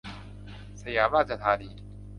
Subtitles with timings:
[0.81, 1.69] สยามราชธานี